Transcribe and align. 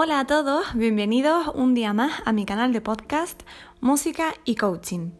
Hola 0.00 0.20
a 0.20 0.26
todos, 0.28 0.74
bienvenidos 0.74 1.50
un 1.56 1.74
día 1.74 1.92
más 1.92 2.22
a 2.24 2.32
mi 2.32 2.46
canal 2.46 2.72
de 2.72 2.80
podcast 2.80 3.42
Música 3.80 4.32
y 4.44 4.54
Coaching. 4.54 5.10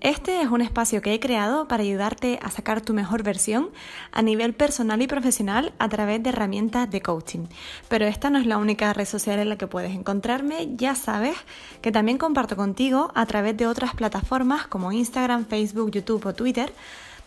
Este 0.00 0.40
es 0.40 0.48
un 0.48 0.62
espacio 0.62 1.02
que 1.02 1.12
he 1.12 1.20
creado 1.20 1.68
para 1.68 1.82
ayudarte 1.82 2.38
a 2.40 2.50
sacar 2.50 2.80
tu 2.80 2.94
mejor 2.94 3.22
versión 3.22 3.68
a 4.10 4.22
nivel 4.22 4.54
personal 4.54 5.02
y 5.02 5.06
profesional 5.06 5.74
a 5.78 5.86
través 5.90 6.22
de 6.22 6.30
herramientas 6.30 6.90
de 6.90 7.02
coaching. 7.02 7.44
Pero 7.90 8.06
esta 8.06 8.30
no 8.30 8.38
es 8.38 8.46
la 8.46 8.56
única 8.56 8.94
red 8.94 9.04
social 9.04 9.38
en 9.38 9.50
la 9.50 9.58
que 9.58 9.66
puedes 9.66 9.94
encontrarme, 9.94 10.76
ya 10.76 10.94
sabes 10.94 11.36
que 11.82 11.92
también 11.92 12.16
comparto 12.16 12.56
contigo 12.56 13.12
a 13.14 13.26
través 13.26 13.54
de 13.58 13.66
otras 13.66 13.94
plataformas 13.94 14.66
como 14.66 14.92
Instagram, 14.92 15.44
Facebook, 15.44 15.90
YouTube 15.90 16.24
o 16.24 16.32
Twitter, 16.32 16.72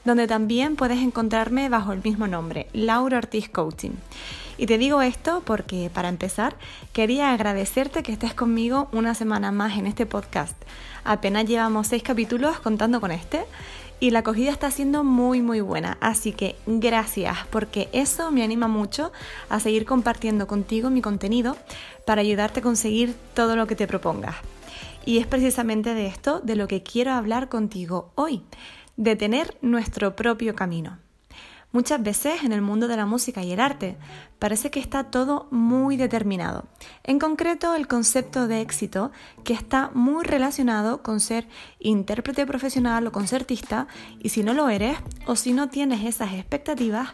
donde 0.05 0.27
también 0.27 0.75
puedes 0.75 0.99
encontrarme 0.99 1.67
bajo 1.67 1.91
el 1.91 2.01
mismo 2.03 2.27
nombre, 2.27 2.67
Laura 2.73 3.17
Ortiz 3.17 3.49
Coaching. 3.49 3.91
Y 4.57 4.67
te 4.67 4.77
digo 4.77 5.01
esto 5.01 5.41
porque, 5.43 5.89
para 5.93 6.07
empezar, 6.07 6.55
quería 6.93 7.33
agradecerte 7.33 8.03
que 8.03 8.13
estés 8.13 8.33
conmigo 8.33 8.87
una 8.93 9.13
semana 9.13 9.51
más 9.51 9.77
en 9.77 9.87
este 9.87 10.05
podcast. 10.05 10.55
Apenas 11.03 11.45
llevamos 11.45 11.87
seis 11.87 12.03
capítulos 12.03 12.59
contando 12.59 13.01
con 13.01 13.11
este 13.11 13.43
y 13.99 14.11
la 14.11 14.19
acogida 14.19 14.51
está 14.51 14.71
siendo 14.71 15.03
muy 15.03 15.41
muy 15.41 15.59
buena. 15.59 15.97
Así 15.99 16.31
que 16.31 16.55
gracias 16.65 17.37
porque 17.49 17.89
eso 17.91 18.31
me 18.31 18.43
anima 18.43 18.67
mucho 18.67 19.11
a 19.49 19.59
seguir 19.59 19.85
compartiendo 19.85 20.47
contigo 20.47 20.89
mi 20.89 21.01
contenido 21.01 21.57
para 22.05 22.21
ayudarte 22.21 22.61
a 22.61 22.63
conseguir 22.63 23.13
todo 23.33 23.55
lo 23.55 23.67
que 23.67 23.75
te 23.75 23.87
propongas. 23.87 24.35
Y 25.05 25.19
es 25.19 25.27
precisamente 25.27 25.93
de 25.93 26.07
esto 26.07 26.39
de 26.39 26.55
lo 26.55 26.67
que 26.67 26.81
quiero 26.81 27.11
hablar 27.11 27.47
contigo 27.47 28.09
hoy, 28.15 28.41
de 28.97 29.15
tener 29.15 29.57
nuestro 29.61 30.15
propio 30.15 30.55
camino. 30.55 30.97
Muchas 31.75 32.01
veces 32.01 32.43
en 32.43 32.53
el 32.53 32.61
mundo 32.61 32.87
de 32.87 32.95
la 32.95 33.05
música 33.05 33.43
y 33.43 33.51
el 33.51 33.59
arte 33.59 33.97
parece 34.39 34.71
que 34.71 34.79
está 34.79 35.05
todo 35.11 35.49
muy 35.51 35.97
determinado. 35.97 36.67
En 37.03 37.19
concreto, 37.19 37.75
el 37.75 37.87
concepto 37.87 38.47
de 38.47 38.61
éxito 38.61 39.11
que 39.43 39.53
está 39.53 39.91
muy 39.93 40.23
relacionado 40.23 41.03
con 41.03 41.19
ser 41.19 41.49
intérprete 41.79 42.45
profesional 42.45 43.05
o 43.07 43.11
concertista 43.11 43.87
y 44.19 44.29
si 44.29 44.41
no 44.41 44.53
lo 44.53 44.69
eres 44.69 44.97
o 45.25 45.35
si 45.35 45.51
no 45.51 45.67
tienes 45.67 46.05
esas 46.05 46.31
expectativas, 46.31 47.09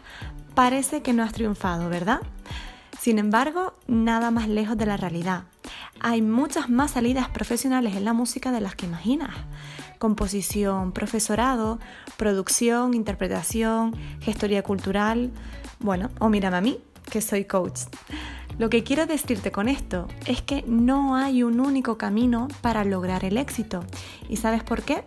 parece 0.54 1.02
que 1.02 1.12
no 1.12 1.24
has 1.24 1.32
triunfado, 1.32 1.88
¿verdad? 1.88 2.20
Sin 3.00 3.18
embargo, 3.18 3.74
nada 3.88 4.30
más 4.30 4.48
lejos 4.48 4.78
de 4.78 4.86
la 4.86 4.96
realidad. 4.96 5.42
Hay 6.00 6.22
muchas 6.22 6.68
más 6.68 6.92
salidas 6.92 7.28
profesionales 7.28 7.96
en 7.96 8.04
la 8.04 8.12
música 8.12 8.50
de 8.52 8.60
las 8.60 8.74
que 8.74 8.86
imaginas 8.86 9.34
composición, 10.02 10.90
profesorado, 10.90 11.78
producción, 12.16 12.92
interpretación, 12.92 13.94
gestoría 14.20 14.64
cultural, 14.64 15.30
bueno, 15.78 16.10
o 16.18 16.28
mírame 16.28 16.56
a 16.56 16.60
mí, 16.60 16.80
que 17.08 17.20
soy 17.20 17.44
coach. 17.44 17.82
Lo 18.58 18.68
que 18.68 18.82
quiero 18.82 19.06
decirte 19.06 19.52
con 19.52 19.68
esto 19.68 20.08
es 20.26 20.42
que 20.42 20.64
no 20.66 21.14
hay 21.14 21.44
un 21.44 21.60
único 21.60 21.98
camino 21.98 22.48
para 22.62 22.82
lograr 22.82 23.24
el 23.24 23.36
éxito. 23.36 23.84
¿Y 24.28 24.38
sabes 24.38 24.64
por 24.64 24.82
qué? 24.82 25.04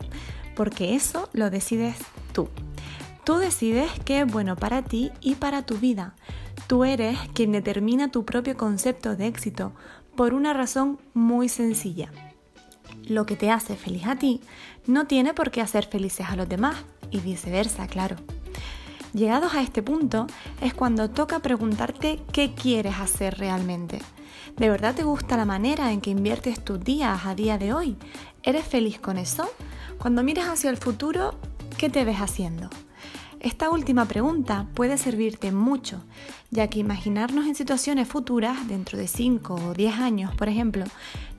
Porque 0.55 0.95
eso 0.95 1.29
lo 1.33 1.49
decides 1.49 1.97
tú. 2.31 2.47
Tú 3.25 3.35
decides 3.35 3.91
qué 4.05 4.21
es 4.21 4.31
bueno 4.31 4.55
para 4.55 4.81
ti 4.81 5.11
y 5.19 5.35
para 5.35 5.65
tu 5.65 5.77
vida. 5.77 6.15
Tú 6.67 6.85
eres 6.85 7.17
quien 7.33 7.51
determina 7.51 8.11
tu 8.11 8.23
propio 8.23 8.55
concepto 8.55 9.17
de 9.17 9.27
éxito 9.27 9.73
por 10.15 10.33
una 10.33 10.53
razón 10.53 10.99
muy 11.13 11.49
sencilla 11.49 12.11
lo 13.07 13.25
que 13.25 13.35
te 13.35 13.51
hace 13.51 13.75
feliz 13.75 14.05
a 14.07 14.15
ti 14.15 14.41
no 14.87 15.07
tiene 15.07 15.33
por 15.33 15.51
qué 15.51 15.61
hacer 15.61 15.85
felices 15.85 16.27
a 16.29 16.35
los 16.35 16.49
demás 16.49 16.75
y 17.11 17.19
viceversa, 17.19 17.87
claro. 17.87 18.15
Llegados 19.13 19.53
a 19.53 19.61
este 19.61 19.81
punto 19.81 20.27
es 20.61 20.73
cuando 20.73 21.09
toca 21.09 21.39
preguntarte 21.39 22.19
qué 22.33 22.53
quieres 22.53 22.99
hacer 22.99 23.37
realmente. 23.37 23.99
¿De 24.57 24.69
verdad 24.69 24.93
te 24.93 25.03
gusta 25.03 25.37
la 25.37 25.45
manera 25.45 25.91
en 25.91 26.01
que 26.01 26.09
inviertes 26.09 26.63
tus 26.63 26.83
días 26.83 27.25
a 27.25 27.35
día 27.35 27.57
de 27.57 27.73
hoy? 27.73 27.95
¿Eres 28.43 28.65
feliz 28.65 28.99
con 28.99 29.17
eso? 29.17 29.49
Cuando 29.97 30.23
miras 30.23 30.47
hacia 30.47 30.69
el 30.69 30.77
futuro, 30.77 31.35
¿qué 31.77 31.89
te 31.89 32.03
ves 32.03 32.17
haciendo? 32.17 32.69
Esta 33.45 33.69
última 33.69 34.05
pregunta 34.05 34.65
puede 34.73 34.97
servirte 34.97 35.51
mucho, 35.51 36.01
ya 36.49 36.67
que 36.67 36.79
imaginarnos 36.79 37.45
en 37.45 37.53
situaciones 37.53 38.07
futuras, 38.07 38.67
dentro 38.67 38.97
de 38.97 39.07
5 39.07 39.53
o 39.53 39.73
10 39.75 39.99
años, 39.99 40.33
por 40.33 40.49
ejemplo, 40.49 40.83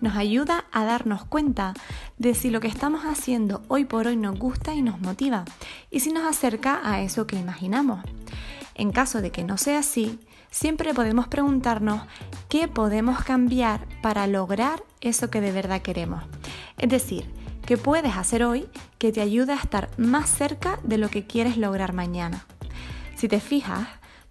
nos 0.00 0.16
ayuda 0.16 0.66
a 0.70 0.84
darnos 0.84 1.24
cuenta 1.24 1.74
de 2.16 2.36
si 2.36 2.50
lo 2.50 2.60
que 2.60 2.68
estamos 2.68 3.02
haciendo 3.02 3.62
hoy 3.66 3.86
por 3.86 4.06
hoy 4.06 4.16
nos 4.16 4.38
gusta 4.38 4.72
y 4.72 4.82
nos 4.82 5.00
motiva, 5.00 5.44
y 5.90 5.98
si 5.98 6.12
nos 6.12 6.24
acerca 6.24 6.80
a 6.84 7.02
eso 7.02 7.26
que 7.26 7.40
imaginamos. 7.40 8.04
En 8.76 8.92
caso 8.92 9.20
de 9.20 9.32
que 9.32 9.42
no 9.42 9.58
sea 9.58 9.80
así, 9.80 10.20
siempre 10.48 10.94
podemos 10.94 11.26
preguntarnos 11.26 12.02
qué 12.48 12.68
podemos 12.68 13.24
cambiar 13.24 13.84
para 14.00 14.28
lograr 14.28 14.84
eso 15.00 15.28
que 15.28 15.40
de 15.40 15.50
verdad 15.50 15.82
queremos. 15.82 16.22
Es 16.78 16.88
decir, 16.88 17.28
¿Qué 17.66 17.76
puedes 17.76 18.16
hacer 18.16 18.44
hoy 18.44 18.68
que 18.96 19.10
te 19.10 19.20
ayude 19.20 19.52
a 19.52 19.56
estar 19.56 19.90
más 19.98 20.30
cerca 20.30 20.78
de 20.84 20.98
lo 20.98 21.08
que 21.08 21.26
quieres 21.26 21.56
lograr 21.56 21.94
mañana? 21.94 22.46
Si 23.16 23.26
te 23.26 23.40
fijas, 23.40 23.88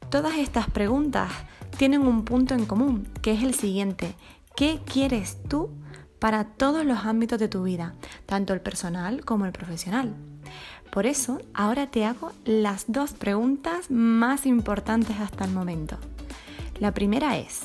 todas 0.10 0.38
estas 0.38 0.70
preguntas 0.70 1.30
tienen 1.78 2.08
un 2.08 2.24
punto 2.24 2.54
en 2.54 2.66
común, 2.66 3.10
que 3.22 3.34
es 3.34 3.44
el 3.44 3.54
siguiente. 3.54 4.16
¿Qué 4.56 4.80
quieres 4.86 5.38
tú 5.50 5.70
para 6.18 6.46
todos 6.46 6.86
los 6.86 7.00
ámbitos 7.00 7.38
de 7.38 7.50
tu 7.50 7.64
vida, 7.64 7.94
tanto 8.26 8.54
el 8.54 8.62
personal 8.62 9.26
como 9.26 9.46
el 9.46 9.52
profesional? 9.52 10.16
Por 10.90 11.06
eso, 11.06 11.42
ahora 11.54 11.88
te 11.88 12.06
hago 12.06 12.32
las 12.46 12.86
dos 12.88 13.12
preguntas 13.12 13.92
más 13.92 14.46
importantes 14.46 15.20
hasta 15.20 15.44
el 15.44 15.52
momento. 15.52 15.98
La 16.80 16.94
primera 16.94 17.38
es, 17.38 17.64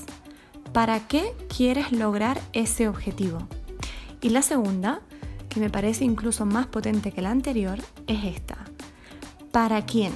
¿para 0.73 1.07
qué 1.07 1.33
quieres 1.57 1.93
lograr 1.93 2.41
ese 2.55 2.89
objetivo? 2.89 3.47
Y 4.21 4.31
la 4.31 4.43
segunda, 4.43 5.01
que 5.51 5.61
me 5.61 5.69
parece 5.69 6.05
incluso 6.05 6.47
más 6.47 6.67
potente 6.67 7.13
que 7.13 7.21
la 7.21 7.31
anterior, 7.31 7.79
es 8.07 8.25
esta. 8.25 8.57
¿Para 9.53 9.85
quién? 9.85 10.13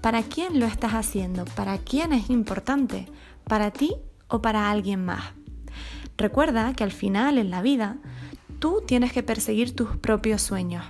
¿Para 0.00 0.22
quién 0.22 0.60
lo 0.60 0.66
estás 0.66 0.92
haciendo? 0.92 1.44
¿Para 1.44 1.78
quién 1.78 2.12
es 2.12 2.30
importante? 2.30 3.06
¿Para 3.44 3.70
ti 3.70 3.96
o 4.28 4.40
para 4.40 4.70
alguien 4.70 5.04
más? 5.04 5.32
Recuerda 6.16 6.74
que 6.74 6.84
al 6.84 6.92
final 6.92 7.38
en 7.38 7.50
la 7.50 7.62
vida 7.62 7.96
tú 8.58 8.82
tienes 8.86 9.12
que 9.12 9.22
perseguir 9.22 9.74
tus 9.74 9.96
propios 9.96 10.42
sueños. 10.42 10.84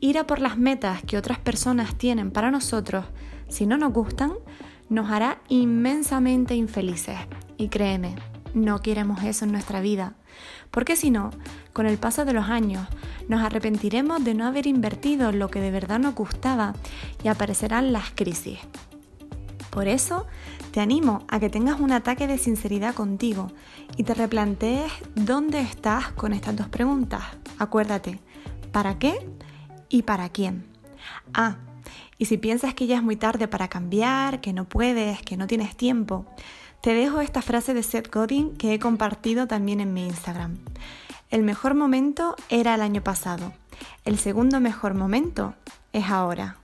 Ir 0.00 0.18
a 0.18 0.26
por 0.26 0.40
las 0.40 0.56
metas 0.56 1.02
que 1.02 1.18
otras 1.18 1.38
personas 1.38 1.96
tienen 1.96 2.30
para 2.30 2.50
nosotros, 2.50 3.04
si 3.48 3.66
no 3.66 3.76
nos 3.76 3.92
gustan, 3.92 4.32
nos 4.88 5.10
hará 5.10 5.40
inmensamente 5.48 6.54
infelices. 6.54 7.18
Y 7.56 7.68
créeme, 7.68 8.14
no 8.54 8.80
queremos 8.80 9.22
eso 9.22 9.44
en 9.44 9.52
nuestra 9.52 9.80
vida. 9.80 10.14
Porque 10.70 10.96
si 10.96 11.10
no, 11.10 11.30
con 11.72 11.86
el 11.86 11.98
paso 11.98 12.24
de 12.24 12.32
los 12.32 12.48
años, 12.48 12.88
nos 13.28 13.42
arrepentiremos 13.42 14.24
de 14.24 14.34
no 14.34 14.46
haber 14.46 14.66
invertido 14.66 15.32
lo 15.32 15.48
que 15.48 15.60
de 15.60 15.70
verdad 15.70 15.98
nos 15.98 16.14
gustaba 16.14 16.74
y 17.22 17.28
aparecerán 17.28 17.92
las 17.92 18.10
crisis. 18.14 18.58
Por 19.70 19.88
eso, 19.88 20.26
te 20.72 20.80
animo 20.80 21.24
a 21.28 21.40
que 21.40 21.50
tengas 21.50 21.80
un 21.80 21.92
ataque 21.92 22.26
de 22.26 22.38
sinceridad 22.38 22.94
contigo 22.94 23.50
y 23.96 24.04
te 24.04 24.14
replantees 24.14 24.92
dónde 25.14 25.60
estás 25.60 26.08
con 26.12 26.32
estas 26.32 26.56
dos 26.56 26.68
preguntas. 26.68 27.22
Acuérdate, 27.58 28.20
¿para 28.70 28.98
qué 28.98 29.26
y 29.88 30.02
para 30.02 30.28
quién? 30.28 30.66
Ah, 31.32 31.56
y 32.18 32.26
si 32.26 32.36
piensas 32.36 32.74
que 32.74 32.86
ya 32.86 32.96
es 32.96 33.02
muy 33.02 33.16
tarde 33.16 33.48
para 33.48 33.68
cambiar, 33.68 34.40
que 34.40 34.52
no 34.52 34.68
puedes, 34.68 35.22
que 35.22 35.36
no 35.36 35.46
tienes 35.46 35.76
tiempo, 35.76 36.26
te 36.82 36.94
dejo 36.94 37.20
esta 37.20 37.42
frase 37.42 37.74
de 37.74 37.84
Seth 37.84 38.12
Godin 38.12 38.56
que 38.56 38.74
he 38.74 38.80
compartido 38.80 39.46
también 39.46 39.80
en 39.80 39.94
mi 39.94 40.04
Instagram. 40.04 40.58
El 41.30 41.44
mejor 41.44 41.74
momento 41.74 42.34
era 42.48 42.74
el 42.74 42.82
año 42.82 43.02
pasado. 43.02 43.52
El 44.04 44.18
segundo 44.18 44.58
mejor 44.58 44.94
momento 44.94 45.54
es 45.92 46.10
ahora. 46.10 46.56